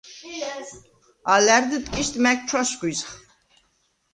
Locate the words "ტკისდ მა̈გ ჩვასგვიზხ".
1.85-3.09